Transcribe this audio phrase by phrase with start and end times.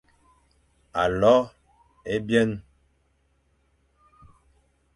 [1.01, 1.35] Alo
[2.13, 2.51] ebyen,